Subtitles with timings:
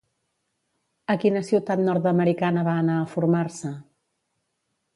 [1.13, 3.75] A quina ciutat nord-americana va anar a formar-se?